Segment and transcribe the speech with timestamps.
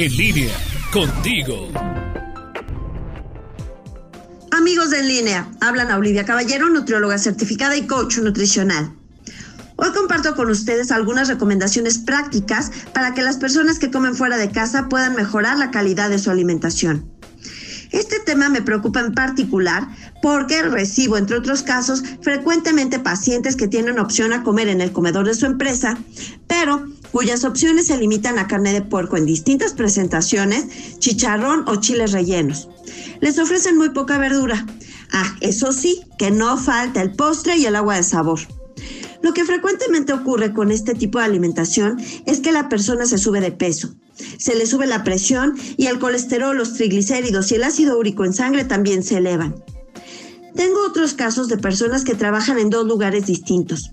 [0.00, 0.54] En línea,
[0.92, 1.72] contigo.
[4.52, 8.92] Amigos de En línea, hablan a Olivia Caballero, nutrióloga certificada y coach nutricional.
[9.74, 14.52] Hoy comparto con ustedes algunas recomendaciones prácticas para que las personas que comen fuera de
[14.52, 17.10] casa puedan mejorar la calidad de su alimentación.
[17.90, 19.88] Este tema me preocupa en particular
[20.22, 25.26] porque recibo, entre otros casos, frecuentemente pacientes que tienen opción a comer en el comedor
[25.26, 25.98] de su empresa,
[26.46, 32.12] pero cuyas opciones se limitan a carne de puerco en distintas presentaciones, chicharrón o chiles
[32.12, 32.68] rellenos.
[33.20, 34.66] Les ofrecen muy poca verdura.
[35.12, 38.40] Ah, eso sí, que no falta el postre y el agua de sabor.
[39.22, 43.40] Lo que frecuentemente ocurre con este tipo de alimentación es que la persona se sube
[43.40, 43.94] de peso
[44.38, 48.32] se le sube la presión y el colesterol, los triglicéridos y el ácido úrico en
[48.32, 49.54] sangre también se elevan.
[50.54, 53.92] Tengo otros casos de personas que trabajan en dos lugares distintos.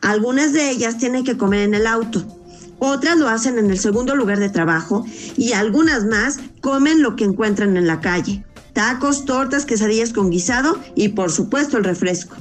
[0.00, 2.39] Algunas de ellas tienen que comer en el auto,
[2.80, 7.24] otras lo hacen en el segundo lugar de trabajo y algunas más comen lo que
[7.24, 8.44] encuentran en la calle.
[8.72, 12.36] Tacos, tortas, quesadillas con guisado y por supuesto el refresco.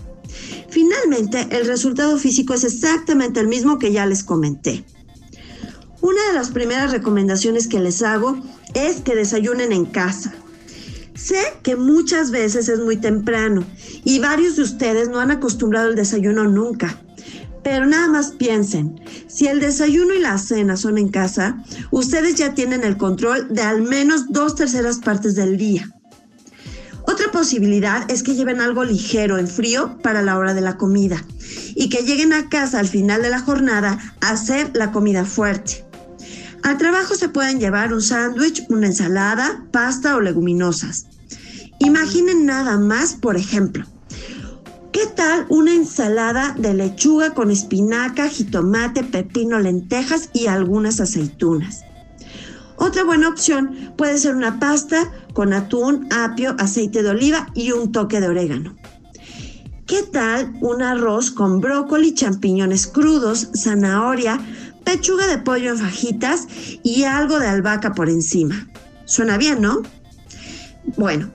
[0.70, 4.86] Finalmente, el resultado físico es exactamente el mismo que ya les comenté.
[6.02, 8.40] Una de las primeras recomendaciones que les hago
[8.73, 10.34] es que desayunen en casa.
[11.16, 13.66] Sé que muchas veces es muy temprano
[14.06, 17.02] y varios de ustedes no han acostumbrado el desayuno nunca.
[17.64, 22.54] Pero nada más piensen, si el desayuno y la cena son en casa, ustedes ya
[22.54, 25.90] tienen el control de al menos dos terceras partes del día.
[27.04, 31.26] Otra posibilidad es que lleven algo ligero en frío para la hora de la comida
[31.76, 35.86] y que lleguen a casa al final de la jornada a hacer la comida fuerte.
[36.62, 41.08] Al trabajo se pueden llevar un sándwich, una ensalada, pasta o leguminosas.
[41.80, 43.98] Imaginen nada más, por ejemplo, ¿qué
[45.20, 51.81] tal una ensalada de lechuga con espinaca, jitomate, pepino, lentejas y algunas aceitunas?
[52.78, 57.92] Otra buena opción puede ser una pasta con atún, apio, aceite de oliva y un
[57.92, 58.78] toque de orégano.
[59.86, 64.39] ¿Qué tal un arroz con brócoli, champiñones crudos, zanahoria,
[64.86, 66.48] pechuga de pollo en fajitas
[66.82, 68.70] y algo de albahaca por encima.
[69.04, 69.82] Suena bien, ¿no?
[70.95, 71.30] Bueno,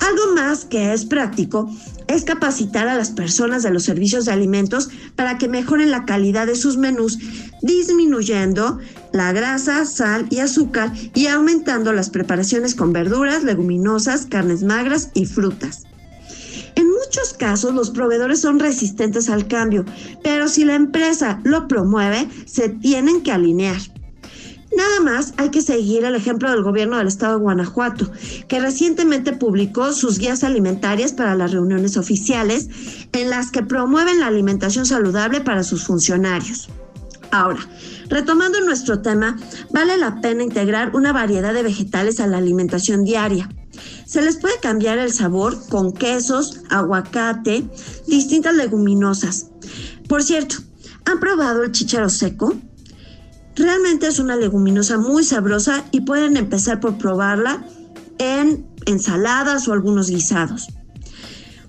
[0.00, 1.70] algo más que es práctico
[2.10, 6.46] es capacitar a las personas de los servicios de alimentos para que mejoren la calidad
[6.46, 7.18] de sus menús,
[7.62, 8.78] disminuyendo
[9.12, 15.26] la grasa, sal y azúcar y aumentando las preparaciones con verduras, leguminosas, carnes magras y
[15.26, 15.84] frutas
[17.10, 19.84] muchos casos los proveedores son resistentes al cambio,
[20.22, 23.80] pero si la empresa lo promueve, se tienen que alinear.
[24.76, 28.10] Nada más hay que seguir el ejemplo del gobierno del estado de Guanajuato,
[28.46, 32.68] que recientemente publicó sus guías alimentarias para las reuniones oficiales
[33.12, 36.68] en las que promueven la alimentación saludable para sus funcionarios.
[37.32, 37.60] Ahora,
[38.08, 39.36] retomando nuestro tema,
[39.72, 43.48] vale la pena integrar una variedad de vegetales a la alimentación diaria.
[44.04, 47.64] Se les puede cambiar el sabor con quesos, aguacate,
[48.06, 49.46] distintas leguminosas.
[50.08, 50.56] Por cierto,
[51.04, 52.56] ¿han probado el chícharo seco?
[53.60, 57.62] Realmente es una leguminosa muy sabrosa y pueden empezar por probarla
[58.16, 60.68] en ensaladas o algunos guisados.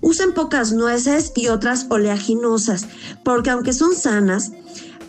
[0.00, 2.86] Usen pocas nueces y otras oleaginosas,
[3.22, 4.52] porque aunque son sanas,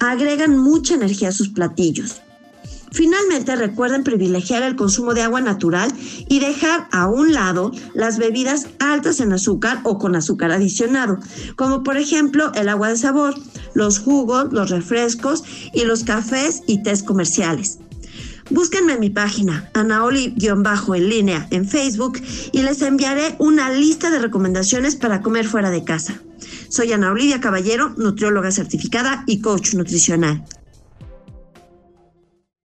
[0.01, 2.21] agregan mucha energía a sus platillos.
[2.91, 5.91] Finalmente, recuerden privilegiar el consumo de agua natural
[6.27, 11.17] y dejar a un lado las bebidas altas en azúcar o con azúcar adicionado,
[11.55, 13.33] como por ejemplo el agua de sabor,
[13.73, 17.79] los jugos, los refrescos y los cafés y tés comerciales.
[18.49, 24.95] Búsquenme en mi página, anaoli-en línea en Facebook y les enviaré una lista de recomendaciones
[24.95, 26.21] para comer fuera de casa.
[26.67, 30.43] Soy Ana Olivia Caballero, nutrióloga certificada y coach nutricional.